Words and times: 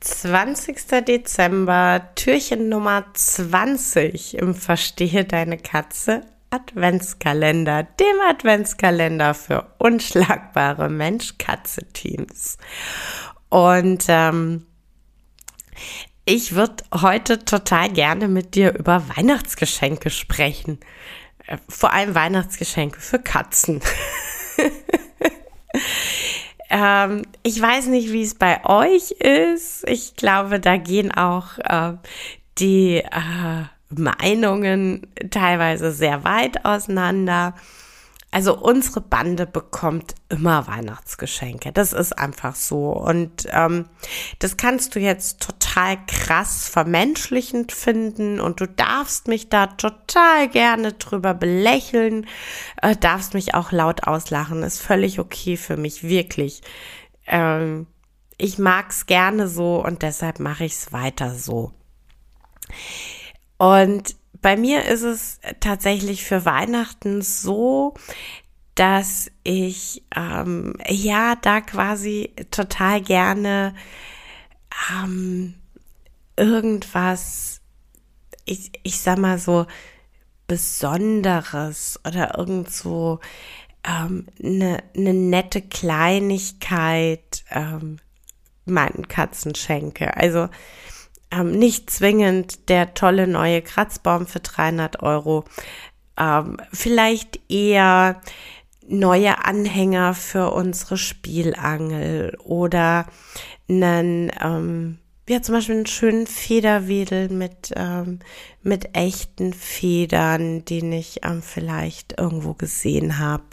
20. 0.00 1.04
Dezember, 1.04 2.10
Türchen 2.14 2.68
Nummer 2.68 3.04
20 3.14 4.38
im 4.38 4.54
Verstehe 4.54 5.24
deine 5.24 5.58
Katze 5.58 6.22
Adventskalender, 6.50 7.82
dem 7.82 8.20
Adventskalender 8.28 9.34
für 9.34 9.74
unschlagbare 9.78 10.88
Mensch-Katze-Teams. 10.88 12.56
Und 13.50 14.04
ähm, 14.08 14.66
ich 16.24 16.54
würde 16.54 16.84
heute 16.94 17.44
total 17.44 17.90
gerne 17.90 18.28
mit 18.28 18.54
dir 18.54 18.74
über 18.78 19.04
Weihnachtsgeschenke 19.16 20.10
sprechen. 20.10 20.78
Äh, 21.46 21.58
vor 21.68 21.92
allem 21.92 22.14
Weihnachtsgeschenke 22.14 23.00
für 23.00 23.18
Katzen. 23.18 23.80
Ähm, 26.70 27.22
ich 27.42 27.60
weiß 27.60 27.86
nicht, 27.86 28.12
wie 28.12 28.22
es 28.22 28.34
bei 28.34 28.64
euch 28.64 29.12
ist. 29.12 29.88
Ich 29.88 30.16
glaube, 30.16 30.60
da 30.60 30.76
gehen 30.76 31.12
auch 31.12 31.58
äh, 31.58 31.94
die 32.58 32.98
äh, 32.98 33.64
Meinungen 33.90 35.06
teilweise 35.30 35.92
sehr 35.92 36.24
weit 36.24 36.64
auseinander. 36.64 37.54
Also 38.30 38.58
unsere 38.58 39.00
Bande 39.00 39.46
bekommt 39.46 40.14
immer 40.28 40.66
Weihnachtsgeschenke. 40.66 41.72
Das 41.72 41.94
ist 41.94 42.12
einfach 42.18 42.54
so. 42.54 42.90
Und 42.92 43.48
ähm, 43.50 43.86
das 44.38 44.58
kannst 44.58 44.94
du 44.94 45.00
jetzt 45.00 45.40
total 45.40 45.96
krass 46.06 46.68
vermenschlichend 46.68 47.72
finden 47.72 48.38
und 48.38 48.60
du 48.60 48.68
darfst 48.68 49.28
mich 49.28 49.48
da 49.48 49.68
total 49.68 50.48
gerne 50.48 50.92
drüber 50.92 51.32
belächeln, 51.32 52.26
äh, 52.82 52.96
darfst 52.96 53.32
mich 53.32 53.54
auch 53.54 53.72
laut 53.72 54.06
auslachen. 54.06 54.62
Ist 54.62 54.82
völlig 54.82 55.18
okay 55.18 55.56
für 55.56 55.78
mich, 55.78 56.02
wirklich. 56.02 56.60
Ähm, 57.26 57.86
ich 58.36 58.58
mag's 58.58 59.06
gerne 59.06 59.48
so 59.48 59.82
und 59.82 60.02
deshalb 60.02 60.38
mache 60.38 60.64
ich's 60.64 60.92
weiter 60.92 61.34
so. 61.34 61.72
Und 63.56 64.16
bei 64.40 64.56
mir 64.56 64.84
ist 64.84 65.02
es 65.02 65.40
tatsächlich 65.60 66.24
für 66.24 66.44
Weihnachten 66.44 67.22
so, 67.22 67.94
dass 68.74 69.30
ich 69.42 70.04
ähm, 70.14 70.74
ja 70.88 71.34
da 71.36 71.60
quasi 71.60 72.34
total 72.50 73.00
gerne 73.00 73.74
ähm, 74.92 75.54
irgendwas, 76.36 77.60
ich, 78.44 78.70
ich 78.82 79.00
sag 79.00 79.18
mal 79.18 79.38
so, 79.38 79.66
Besonderes 80.46 82.00
oder 82.06 82.38
irgend 82.38 82.72
so 82.72 83.20
ähm, 83.84 84.26
eine, 84.42 84.82
eine 84.96 85.12
nette 85.12 85.60
Kleinigkeit 85.60 87.44
ähm, 87.50 87.98
meinen 88.64 89.08
Katzen 89.08 89.54
schenke. 89.54 90.16
Also 90.16 90.48
ähm, 91.30 91.52
nicht 91.52 91.90
zwingend 91.90 92.68
der 92.68 92.94
tolle 92.94 93.26
neue 93.26 93.62
Kratzbaum 93.62 94.26
für 94.26 94.40
300 94.40 95.02
Euro. 95.02 95.44
Ähm, 96.16 96.58
vielleicht 96.72 97.40
eher 97.50 98.20
neue 98.88 99.44
Anhänger 99.44 100.14
für 100.14 100.50
unsere 100.52 100.96
Spielangel 100.96 102.36
oder 102.42 103.06
einen, 103.68 104.32
ähm, 104.40 104.98
ja, 105.28 105.42
zum 105.42 105.56
Beispiel 105.56 105.76
einen 105.76 105.86
schönen 105.86 106.26
Federwedel 106.26 107.28
mit, 107.28 107.72
ähm, 107.76 108.20
mit 108.62 108.96
echten 108.96 109.52
Federn, 109.52 110.64
den 110.64 110.90
ich 110.92 111.20
ähm, 111.22 111.42
vielleicht 111.42 112.18
irgendwo 112.18 112.54
gesehen 112.54 113.18
habe. 113.18 113.44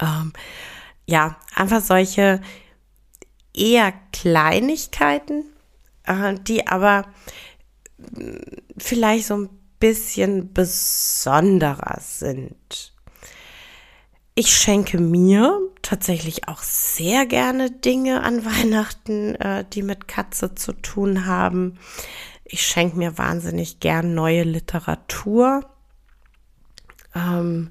Ähm, 0.00 0.34
ja, 1.06 1.36
einfach 1.54 1.80
solche 1.80 2.40
eher 3.54 3.92
Kleinigkeiten, 4.12 5.44
die 6.46 6.66
aber 6.66 7.06
mm, 7.98 8.36
vielleicht 8.78 9.26
so 9.26 9.36
ein 9.36 9.48
bisschen 9.78 10.52
besonderer 10.52 12.00
sind. 12.00 12.92
Ich 14.34 14.56
schenke 14.56 14.98
mir 14.98 15.60
tatsächlich 15.82 16.48
auch 16.48 16.62
sehr 16.62 17.26
gerne 17.26 17.70
Dinge 17.70 18.22
an 18.22 18.44
Weihnachten, 18.46 19.34
äh, 19.36 19.64
die 19.72 19.82
mit 19.82 20.08
Katze 20.08 20.54
zu 20.54 20.72
tun 20.72 21.26
haben. 21.26 21.78
Ich 22.44 22.66
schenke 22.66 22.96
mir 22.96 23.16
wahnsinnig 23.18 23.80
gern 23.80 24.14
neue 24.14 24.42
Literatur. 24.42 25.66
Ähm, 27.14 27.70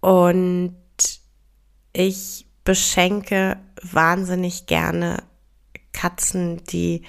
und 0.00 0.76
ich 1.92 2.46
beschenke 2.64 3.58
wahnsinnig 3.82 4.66
gerne 4.66 5.22
Katzen, 5.94 6.62
die 6.64 7.02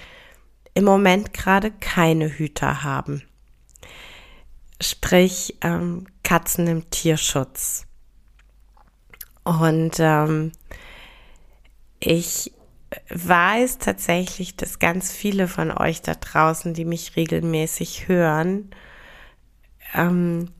im 0.72 0.84
Moment 0.84 1.34
gerade 1.34 1.70
keine 1.70 2.30
Hüter 2.30 2.82
haben. 2.82 3.22
Sprich, 4.80 5.56
ähm, 5.60 6.06
Katzen 6.22 6.66
im 6.66 6.88
Tierschutz. 6.90 7.86
Und 9.44 9.96
ähm, 9.98 10.52
ich 12.00 12.52
weiß 13.10 13.78
tatsächlich, 13.78 14.56
dass 14.56 14.78
ganz 14.78 15.12
viele 15.12 15.48
von 15.48 15.70
euch 15.70 16.02
da 16.02 16.14
draußen, 16.14 16.74
die 16.74 16.84
mich 16.84 17.16
regelmäßig 17.16 18.08
hören, 18.08 18.70
ähm, 19.94 20.50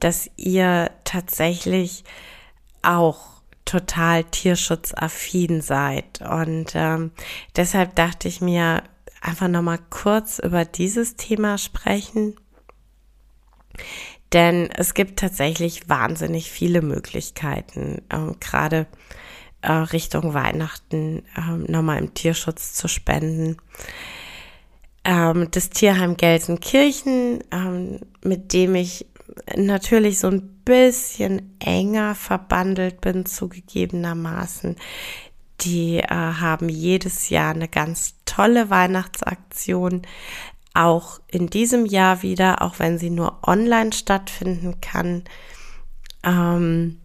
dass 0.00 0.30
ihr 0.36 0.90
tatsächlich 1.04 2.04
auch 2.82 3.41
total 3.64 4.24
tierschutzaffin 4.24 5.60
seid. 5.60 6.20
Und 6.20 6.72
ähm, 6.74 7.12
deshalb 7.56 7.94
dachte 7.94 8.28
ich 8.28 8.40
mir, 8.40 8.82
einfach 9.20 9.48
nochmal 9.48 9.78
kurz 9.90 10.38
über 10.38 10.64
dieses 10.64 11.16
Thema 11.16 11.58
sprechen. 11.58 12.36
Denn 14.32 14.70
es 14.70 14.94
gibt 14.94 15.18
tatsächlich 15.18 15.88
wahnsinnig 15.88 16.50
viele 16.50 16.82
Möglichkeiten, 16.82 18.02
ähm, 18.10 18.36
gerade 18.40 18.86
äh, 19.60 19.72
Richtung 19.72 20.34
Weihnachten 20.34 21.22
ähm, 21.36 21.64
nochmal 21.68 21.98
im 21.98 22.14
Tierschutz 22.14 22.74
zu 22.74 22.88
spenden. 22.88 23.58
Ähm, 25.04 25.48
das 25.50 25.70
Tierheim 25.70 26.16
Gelsenkirchen, 26.16 27.44
ähm, 27.50 28.00
mit 28.24 28.52
dem 28.52 28.74
ich 28.74 29.06
natürlich 29.56 30.18
so 30.18 30.28
ein 30.28 30.60
bisschen 30.64 31.56
enger 31.58 32.14
verbandelt 32.14 33.00
bin, 33.00 33.26
zugegebenermaßen. 33.26 34.76
Die 35.60 35.98
äh, 35.98 36.08
haben 36.08 36.68
jedes 36.68 37.28
Jahr 37.28 37.54
eine 37.54 37.68
ganz 37.68 38.14
tolle 38.24 38.70
Weihnachtsaktion. 38.70 40.02
Auch 40.74 41.20
in 41.28 41.48
diesem 41.48 41.86
Jahr 41.86 42.22
wieder, 42.22 42.62
auch 42.62 42.78
wenn 42.78 42.98
sie 42.98 43.10
nur 43.10 43.46
online 43.46 43.92
stattfinden 43.92 44.80
kann. 44.80 45.24
Ähm, 46.24 46.98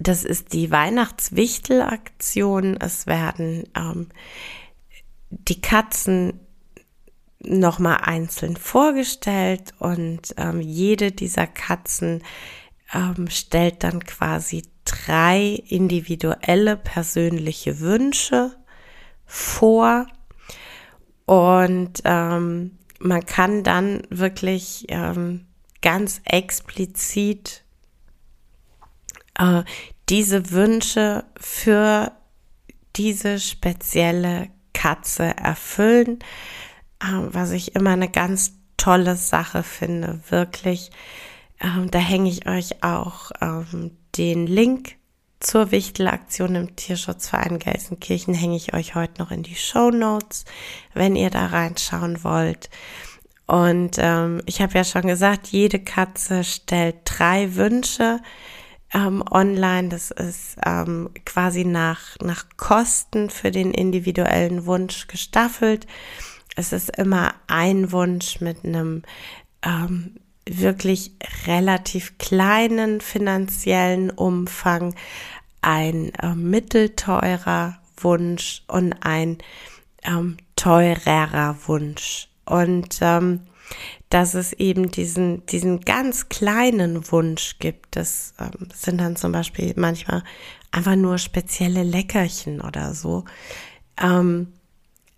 das 0.00 0.24
ist 0.24 0.52
die 0.52 0.70
Weihnachtswichtelaktion. 0.70 2.76
Es 2.80 3.06
werden 3.06 3.64
ähm, 3.76 4.08
die 5.30 5.60
Katzen 5.60 6.40
nochmal 7.46 7.98
einzeln 8.02 8.56
vorgestellt 8.56 9.72
und 9.78 10.34
ähm, 10.36 10.60
jede 10.60 11.12
dieser 11.12 11.46
Katzen 11.46 12.22
ähm, 12.92 13.28
stellt 13.28 13.84
dann 13.84 14.04
quasi 14.04 14.64
drei 14.84 15.62
individuelle 15.68 16.76
persönliche 16.76 17.80
Wünsche 17.80 18.52
vor 19.26 20.06
und 21.26 22.02
ähm, 22.04 22.78
man 22.98 23.26
kann 23.26 23.62
dann 23.62 24.02
wirklich 24.10 24.86
ähm, 24.88 25.46
ganz 25.82 26.20
explizit 26.24 27.64
äh, 29.38 29.62
diese 30.08 30.50
Wünsche 30.50 31.24
für 31.38 32.12
diese 32.96 33.38
spezielle 33.40 34.48
Katze 34.72 35.24
erfüllen. 35.24 36.18
Ähm, 37.06 37.28
was 37.32 37.50
ich 37.50 37.74
immer 37.74 37.90
eine 37.90 38.08
ganz 38.08 38.54
tolle 38.76 39.16
Sache 39.16 39.62
finde, 39.62 40.20
wirklich. 40.28 40.90
Ähm, 41.60 41.90
da 41.90 41.98
hänge 41.98 42.28
ich 42.28 42.48
euch 42.48 42.82
auch 42.82 43.30
ähm, 43.40 43.92
den 44.16 44.46
Link 44.46 44.96
zur 45.40 45.70
Wichtelaktion 45.70 46.54
im 46.54 46.76
Tierschutzverein 46.76 47.58
Gelsenkirchen 47.58 48.34
hänge 48.34 48.56
ich 48.56 48.72
euch 48.72 48.94
heute 48.94 49.20
noch 49.20 49.30
in 49.30 49.42
die 49.42 49.54
Show 49.54 49.90
Notes, 49.90 50.44
wenn 50.94 51.16
ihr 51.16 51.30
da 51.30 51.46
reinschauen 51.46 52.24
wollt. 52.24 52.70
Und 53.46 53.96
ähm, 53.98 54.40
ich 54.46 54.62
habe 54.62 54.72
ja 54.74 54.84
schon 54.84 55.02
gesagt, 55.02 55.48
jede 55.48 55.78
Katze 55.78 56.44
stellt 56.44 56.96
drei 57.04 57.56
Wünsche 57.56 58.20
ähm, 58.94 59.22
online. 59.30 59.90
Das 59.90 60.10
ist 60.10 60.56
ähm, 60.64 61.10
quasi 61.26 61.66
nach, 61.66 62.16
nach 62.22 62.46
Kosten 62.56 63.28
für 63.28 63.50
den 63.50 63.72
individuellen 63.72 64.64
Wunsch 64.64 65.08
gestaffelt 65.08 65.86
es 66.56 66.72
ist 66.72 66.96
immer 66.96 67.34
ein 67.46 67.92
Wunsch 67.92 68.40
mit 68.40 68.64
einem 68.64 69.02
ähm, 69.62 70.16
wirklich 70.46 71.12
relativ 71.46 72.18
kleinen 72.18 73.00
finanziellen 73.00 74.10
Umfang, 74.10 74.94
ein 75.62 76.12
äh, 76.16 76.34
mittelteurer 76.34 77.78
Wunsch 77.96 78.62
und 78.68 78.92
ein 79.00 79.38
ähm, 80.02 80.36
teurerer 80.56 81.56
Wunsch. 81.66 82.28
Und 82.44 82.98
ähm, 83.00 83.40
dass 84.10 84.34
es 84.34 84.52
eben 84.52 84.90
diesen, 84.90 85.44
diesen 85.46 85.80
ganz 85.80 86.28
kleinen 86.28 87.10
Wunsch 87.10 87.58
gibt. 87.58 87.96
Das 87.96 88.34
ähm, 88.38 88.68
sind 88.72 89.00
dann 89.00 89.16
zum 89.16 89.32
Beispiel 89.32 89.72
manchmal 89.76 90.22
einfach 90.70 90.96
nur 90.96 91.18
spezielle 91.18 91.82
Leckerchen 91.82 92.60
oder 92.60 92.94
so. 92.94 93.24
Ähm, 94.00 94.52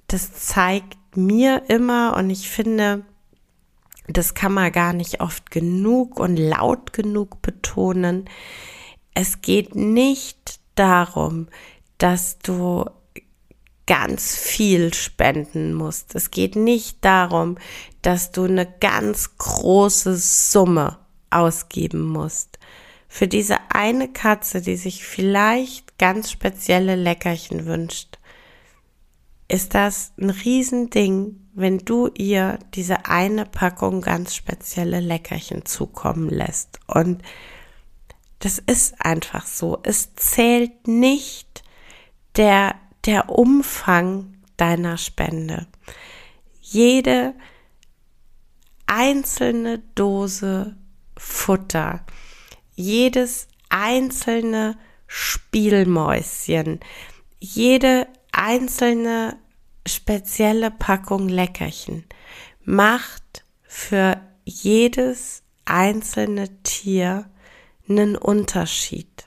das 0.07 0.33
zeigt 0.33 0.97
mir 1.17 1.65
immer 1.69 2.17
und 2.17 2.31
ich 2.31 2.49
finde, 2.49 3.05
das 4.09 4.35
kann 4.35 4.53
man 4.53 4.73
gar 4.73 4.93
nicht 4.93 5.21
oft 5.21 5.51
genug 5.51 6.21
und 6.21 6.37
laut 6.37 6.93
genug 6.93 7.43
betonen. 7.43 8.29
Es 9.15 9.41
geht 9.41 9.75
nicht 9.75 10.61
darum, 10.75 11.49
dass 11.99 12.39
du 12.39 12.85
ganz 13.87 14.37
viel 14.37 14.93
spenden 14.93 15.73
musst. 15.73 16.15
Es 16.15 16.31
geht 16.31 16.57
nicht 16.57 17.05
darum, 17.05 17.57
dass 18.03 18.33
du 18.33 18.45
eine 18.45 18.67
ganz 18.67 19.39
große 19.39 20.17
Summe 20.17 20.99
ausgeben 21.31 22.03
musst. 22.03 22.59
Für 23.09 23.29
diese 23.29 23.57
eine 23.71 24.09
Katze, 24.13 24.61
die 24.61 24.77
sich 24.77 25.05
vielleicht 25.05 25.99
ganz 25.99 26.31
spezielle 26.31 26.97
Leckerchen 26.97 27.65
wünscht, 27.65 28.16
ist 29.49 29.75
das 29.75 30.13
ein 30.21 30.31
Riesending, 30.31 31.49
wenn 31.55 31.79
du 31.79 32.09
ihr 32.09 32.59
diese 32.75 33.07
eine 33.07 33.47
Packung 33.47 34.01
ganz 34.01 34.35
spezielle 34.35 35.01
Leckerchen 35.01 35.65
zukommen 35.65 36.29
lässt. 36.29 36.81
Und 36.87 37.23
das 38.41 38.59
ist 38.59 38.97
einfach 39.01 39.47
so. 39.47 39.79
Es 39.83 40.15
zählt 40.17 40.87
nicht 40.87 41.63
der 42.37 42.75
der 43.07 43.31
Umfang 43.31 44.35
deiner 44.57 44.99
Spende. 44.99 45.67
Jede 46.61 47.35
einzelne 48.87 49.79
Dose 49.95 50.77
Futter, 51.17 52.05
jedes 52.75 53.49
einzelne 53.69 54.77
Spielmäuschen, 55.07 56.81
jede 57.39 58.09
einzelne 58.37 59.39
spezielle 59.87 60.71
Packung 60.71 61.29
Leckerchen 61.29 62.05
macht 62.65 63.45
für 63.63 64.21
jedes 64.45 65.43
einzelne 65.65 66.63
Tier 66.63 67.31
einen 67.89 68.17
Unterschied. 68.17 69.27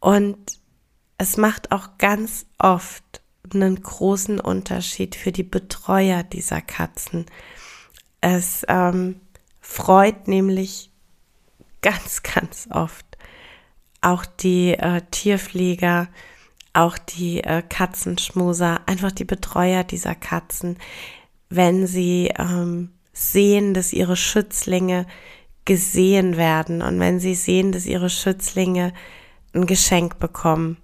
Und 0.00 0.58
es 1.18 1.36
macht 1.36 1.72
auch 1.72 1.98
ganz 1.98 2.46
oft 2.58 3.04
einen 3.52 3.82
großen 3.82 4.40
Unterschied 4.40 5.14
für 5.14 5.32
die 5.32 5.42
Betreuer 5.42 6.22
dieser 6.22 6.60
Katzen. 6.60 7.26
Es 8.20 8.64
ähm, 8.68 9.20
freut 9.60 10.28
nämlich 10.28 10.90
ganz, 11.82 12.22
ganz 12.34 12.68
oft 12.70 13.06
auch 14.00 14.24
die 14.26 14.74
äh, 14.74 15.02
Tierpfleger, 15.10 16.08
auch 16.72 16.98
die 16.98 17.42
äh, 17.42 17.62
Katzenschmuser, 17.62 18.80
einfach 18.86 19.12
die 19.12 19.24
Betreuer 19.24 19.84
dieser 19.84 20.14
Katzen, 20.14 20.78
wenn 21.48 21.86
sie 21.86 22.32
ähm, 22.38 22.90
sehen, 23.12 23.74
dass 23.74 23.92
ihre 23.92 24.16
Schützlinge 24.16 25.06
gesehen 25.64 26.36
werden 26.36 26.82
und 26.82 27.00
wenn 27.00 27.20
sie 27.20 27.34
sehen, 27.34 27.72
dass 27.72 27.86
ihre 27.86 28.10
Schützlinge 28.10 28.92
ein 29.54 29.66
Geschenk 29.66 30.18
bekommen 30.18 30.78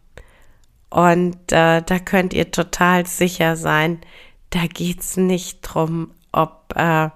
und 0.95 1.51
äh, 1.51 1.83
da 1.83 1.99
könnt 1.99 2.33
ihr 2.35 2.53
total 2.53 3.05
sicher 3.05 3.57
sein, 3.57 4.01
da 4.51 4.69
geht's 4.69 5.17
nicht 5.17 5.63
drum, 5.63 6.13
ob 6.31 6.73
äh, 6.77 7.11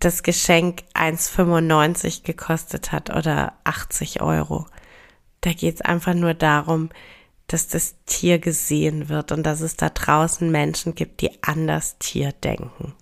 das 0.00 0.22
Geschenk 0.22 0.82
1,95 0.92 2.24
gekostet 2.24 2.92
hat 2.92 3.08
oder 3.08 3.54
80 3.64 4.20
Euro. 4.20 4.66
Da 5.40 5.54
geht's 5.54 5.80
einfach 5.80 6.12
nur 6.12 6.34
darum, 6.34 6.90
dass 7.52 7.68
das 7.68 7.96
Tier 8.06 8.38
gesehen 8.38 9.08
wird 9.08 9.32
und 9.32 9.44
dass 9.44 9.60
es 9.60 9.76
da 9.76 9.90
draußen 9.90 10.50
Menschen 10.50 10.94
gibt, 10.94 11.20
die 11.20 11.30
anders 11.42 11.98
Tier 11.98 12.32
denken. 12.32 12.94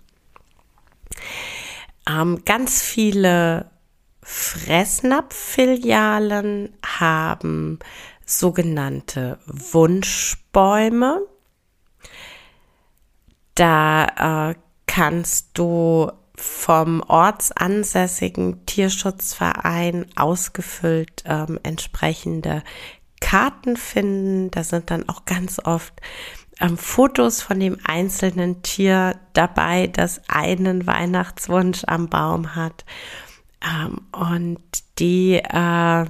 Ähm, 2.09 2.43
ganz 2.45 2.81
viele 2.81 3.69
Fressnapf-Filialen 4.23 6.73
haben 6.83 7.77
sogenannte 8.25 9.37
Wunschbäume. 9.45 11.21
Da 13.55 14.51
äh, 14.51 14.55
kannst 14.87 15.51
du 15.55 16.11
vom 16.35 17.01
ortsansässigen 17.01 18.65
Tierschutzverein 18.65 20.05
ausgefüllt 20.15 21.23
ähm, 21.25 21.59
entsprechende 21.63 22.63
Karten 23.19 23.77
finden. 23.77 24.51
Da 24.51 24.63
sind 24.63 24.91
dann 24.91 25.07
auch 25.09 25.25
ganz 25.25 25.59
oft 25.63 25.93
ähm, 26.59 26.77
Fotos 26.77 27.41
von 27.41 27.59
dem 27.59 27.77
einzelnen 27.83 28.61
Tier 28.61 29.15
dabei, 29.33 29.87
das 29.87 30.21
einen 30.27 30.87
Weihnachtswunsch 30.87 31.83
am 31.87 32.09
Baum 32.09 32.55
hat. 32.55 32.85
Ähm, 33.63 34.01
und 34.11 34.61
die 34.99 35.35
äh, 35.35 36.05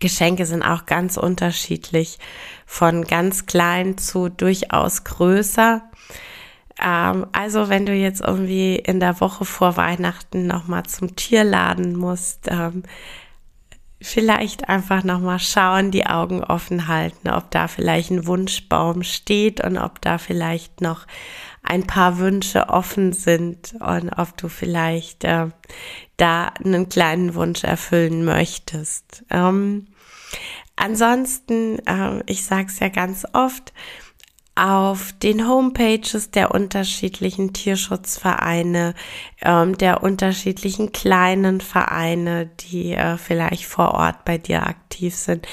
Geschenke 0.00 0.46
sind 0.46 0.62
auch 0.62 0.86
ganz 0.86 1.16
unterschiedlich, 1.16 2.18
von 2.66 3.04
ganz 3.04 3.46
klein 3.46 3.96
zu 3.98 4.28
durchaus 4.28 5.04
größer. 5.04 5.82
Ähm, 6.82 7.26
also 7.32 7.68
wenn 7.68 7.86
du 7.86 7.94
jetzt 7.94 8.20
irgendwie 8.20 8.76
in 8.76 9.00
der 9.00 9.20
Woche 9.20 9.44
vor 9.44 9.76
Weihnachten 9.76 10.46
nochmal 10.46 10.84
zum 10.84 11.16
Tierladen 11.16 11.96
musst, 11.96 12.48
ähm, 12.48 12.82
vielleicht 14.04 14.68
einfach 14.68 15.02
nochmal 15.02 15.38
schauen, 15.38 15.90
die 15.90 16.04
Augen 16.04 16.44
offen 16.44 16.88
halten, 16.88 17.30
ob 17.30 17.50
da 17.50 17.68
vielleicht 17.68 18.10
ein 18.10 18.26
Wunschbaum 18.26 19.02
steht 19.02 19.64
und 19.64 19.78
ob 19.78 20.00
da 20.02 20.18
vielleicht 20.18 20.82
noch 20.82 21.06
ein 21.62 21.86
paar 21.86 22.18
Wünsche 22.18 22.68
offen 22.68 23.14
sind 23.14 23.74
und 23.80 24.10
ob 24.10 24.36
du 24.36 24.48
vielleicht 24.48 25.24
äh, 25.24 25.46
da 26.18 26.48
einen 26.62 26.90
kleinen 26.90 27.34
Wunsch 27.34 27.64
erfüllen 27.64 28.26
möchtest. 28.26 29.24
Ähm, 29.30 29.86
ansonsten, 30.76 31.78
äh, 31.86 32.22
ich 32.26 32.44
sage 32.44 32.66
es 32.66 32.80
ja 32.80 32.90
ganz 32.90 33.24
oft, 33.32 33.72
auf 34.56 35.12
den 35.12 35.48
Homepages 35.48 36.30
der 36.30 36.52
unterschiedlichen 36.52 37.52
Tierschutzvereine, 37.52 38.94
ähm, 39.42 39.76
der 39.76 40.02
unterschiedlichen 40.02 40.92
kleinen 40.92 41.60
Vereine, 41.60 42.50
die 42.60 42.92
äh, 42.92 43.16
vielleicht 43.16 43.64
vor 43.64 43.94
Ort 43.94 44.24
bei 44.24 44.38
dir 44.38 44.64
aktiv 44.66 45.16
sind. 45.16 45.48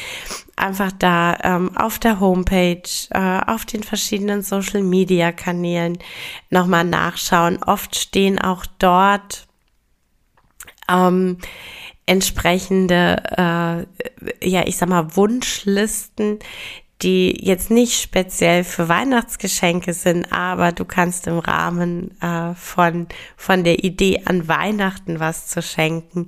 Einfach 0.56 0.92
da 0.92 1.36
ähm, 1.44 1.76
auf 1.76 1.98
der 1.98 2.20
Homepage, 2.20 2.84
äh, 3.10 3.42
auf 3.48 3.66
den 3.66 3.82
verschiedenen 3.82 4.44
Social-Media-Kanälen 4.44 5.98
nochmal 6.52 6.86
nachschauen. 6.86 7.64
Oft 7.64 7.96
stehen 7.96 8.40
auch 8.40 8.66
dort 8.78 9.48
ähm, 10.88 11.38
entsprechende, 12.06 13.88
äh, 14.42 14.48
ja, 14.48 14.68
ich 14.68 14.78
sag 14.78 14.90
mal, 14.90 15.16
Wunschlisten, 15.16 16.40
die 17.02 17.46
jetzt 17.46 17.72
nicht 17.72 18.00
speziell 18.00 18.64
für 18.64 18.88
Weihnachtsgeschenke 18.88 19.94
sind, 19.94 20.32
aber 20.32 20.72
du 20.72 20.86
kannst 20.86 21.28
im 21.28 21.40
Rahmen 21.40 22.20
äh, 22.22 22.54
von, 22.56 23.08
von 23.36 23.64
der 23.64 23.84
Idee 23.84 24.22
an 24.26 24.48
Weihnachten 24.48 25.20
was 25.20 25.48
zu 25.48 25.62
schenken, 25.62 26.28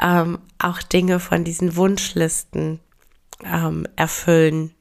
ähm, 0.00 0.38
auch 0.58 0.82
Dinge 0.82 1.20
von 1.20 1.44
diesen 1.44 1.76
Wunschlisten 1.76 2.80
ähm, 3.44 3.86
erfüllen. 3.96 4.74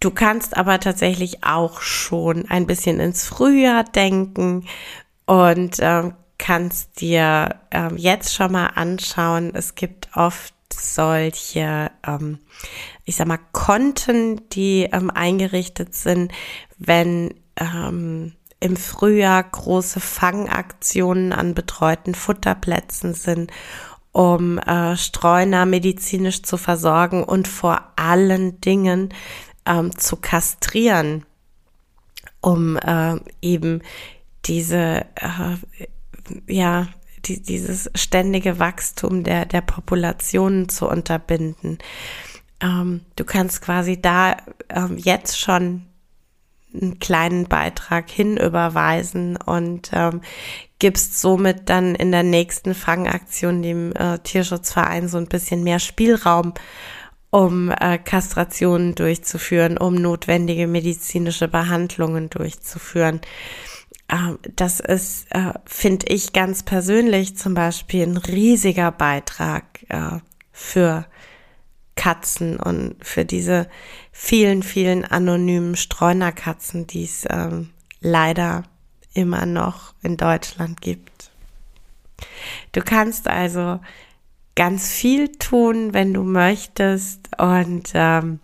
Du 0.00 0.12
kannst 0.12 0.56
aber 0.56 0.78
tatsächlich 0.78 1.42
auch 1.42 1.80
schon 1.80 2.48
ein 2.48 2.66
bisschen 2.66 3.00
ins 3.00 3.26
Frühjahr 3.26 3.82
denken 3.82 4.64
und 5.26 5.78
ähm, 5.80 6.14
kannst 6.38 7.00
dir 7.00 7.56
ähm, 7.72 7.96
jetzt 7.96 8.32
schon 8.32 8.52
mal 8.52 8.68
anschauen. 8.68 9.52
Es 9.54 9.74
gibt 9.74 10.08
oft 10.14 10.54
solche, 10.80 11.90
ähm, 12.06 12.38
ich 13.04 13.16
sag 13.16 13.26
mal, 13.26 13.40
Konten, 13.52 14.48
die 14.50 14.88
ähm, 14.92 15.10
eingerichtet 15.10 15.94
sind, 15.94 16.32
wenn 16.78 17.34
ähm, 17.56 18.34
im 18.60 18.76
Frühjahr 18.76 19.42
große 19.42 20.00
Fangaktionen 20.00 21.32
an 21.32 21.54
betreuten 21.54 22.14
Futterplätzen 22.14 23.14
sind, 23.14 23.50
um 24.12 24.58
äh, 24.58 24.96
Streuner 24.96 25.66
medizinisch 25.66 26.42
zu 26.42 26.56
versorgen 26.56 27.22
und 27.22 27.46
vor 27.46 27.92
allen 27.96 28.60
Dingen 28.60 29.14
ähm, 29.64 29.96
zu 29.96 30.16
kastrieren, 30.16 31.24
um 32.40 32.76
äh, 32.76 33.16
eben 33.42 33.82
diese 34.44 35.06
äh, 35.16 35.56
ja, 36.46 36.88
die, 37.24 37.42
dieses 37.42 37.90
ständige 37.94 38.58
Wachstum 38.58 39.24
der, 39.24 39.46
der 39.46 39.60
Populationen 39.60 40.68
zu 40.68 40.88
unterbinden. 40.88 41.78
Ähm, 42.60 43.02
du 43.16 43.24
kannst 43.24 43.62
quasi 43.62 44.00
da 44.00 44.36
ähm, 44.68 44.98
jetzt 44.98 45.38
schon 45.38 45.86
einen 46.74 46.98
kleinen 46.98 47.46
Beitrag 47.46 48.10
hinüberweisen 48.10 49.36
und 49.36 49.90
ähm, 49.92 50.20
gibst 50.78 51.20
somit 51.20 51.68
dann 51.68 51.94
in 51.94 52.12
der 52.12 52.22
nächsten 52.22 52.74
Fangaktion 52.74 53.62
dem 53.62 53.92
äh, 53.94 54.18
Tierschutzverein 54.18 55.08
so 55.08 55.18
ein 55.18 55.26
bisschen 55.26 55.64
mehr 55.64 55.78
Spielraum, 55.78 56.54
um 57.30 57.70
äh, 57.70 57.98
Kastrationen 57.98 58.94
durchzuführen, 58.94 59.78
um 59.78 59.94
notwendige 59.94 60.66
medizinische 60.66 61.48
Behandlungen 61.48 62.30
durchzuführen. 62.30 63.20
Ähm, 64.08 64.38
das 64.56 64.80
ist, 64.80 65.26
äh, 65.30 65.52
finde 65.64 66.06
ich 66.08 66.32
ganz 66.32 66.62
persönlich 66.62 67.36
zum 67.36 67.54
Beispiel 67.54 68.04
ein 68.04 68.16
riesiger 68.16 68.90
Beitrag 68.90 69.64
äh, 69.88 70.20
für 70.52 71.06
Katzen 71.94 72.58
und 72.58 72.96
für 73.04 73.24
diese 73.24 73.68
vielen, 74.12 74.62
vielen 74.62 75.04
anonymen 75.04 75.76
Streunerkatzen, 75.76 76.86
die 76.86 77.04
es 77.04 77.26
ähm, 77.28 77.70
leider 78.00 78.64
immer 79.14 79.46
noch 79.46 79.94
in 80.02 80.16
Deutschland 80.16 80.80
gibt. 80.80 81.30
Du 82.72 82.80
kannst 82.80 83.26
also 83.28 83.80
ganz 84.54 84.90
viel 84.90 85.32
tun, 85.32 85.94
wenn 85.94 86.12
du 86.12 86.22
möchtest. 86.22 87.28
Und 87.38 87.90
ähm, 87.94 88.40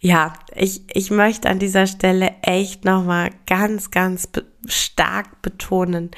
ja, 0.00 0.32
ich, 0.54 0.82
ich 0.94 1.10
möchte 1.10 1.48
an 1.48 1.58
dieser 1.58 1.86
Stelle 1.86 2.34
echt 2.42 2.84
nochmal 2.84 3.27
ganz, 3.48 3.90
ganz 3.90 4.26
be 4.26 4.44
stark 4.66 5.40
betonen, 5.40 6.10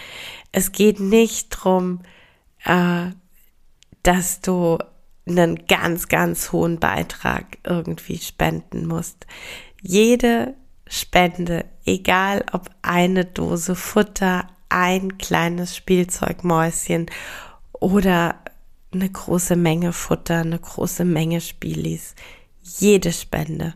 es 0.51 0.73
geht 0.73 0.99
nicht 0.99 1.51
drum, 1.51 2.01
äh, 2.65 3.11
dass 4.03 4.41
du 4.41 4.79
einen 5.29 5.67
ganz, 5.67 6.09
ganz 6.09 6.51
hohen 6.51 6.81
Beitrag 6.81 7.59
irgendwie 7.63 8.19
spenden 8.19 8.87
musst. 8.87 9.27
Jede 9.81 10.55
Spende, 10.89 11.67
egal 11.85 12.45
ob 12.51 12.69
eine 12.83 13.25
Dose 13.25 13.77
Futter, 13.77 14.49
ein 14.69 15.17
kleines 15.19 15.77
Spielzeugmäuschen 15.77 17.07
oder 17.73 18.41
eine 18.93 19.09
große 19.09 19.55
Menge 19.55 19.93
Futter, 19.93 20.39
eine 20.39 20.59
große 20.59 21.05
Menge 21.05 21.41
Spielis, 21.41 22.17
jede 22.61 23.13
Spende 23.13 23.75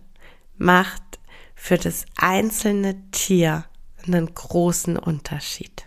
macht 0.57 1.21
für 1.65 1.79
das 1.79 2.05
einzelne 2.19 3.11
Tier 3.11 3.65
einen 4.07 4.35
großen 4.35 4.99
Unterschied. 4.99 5.87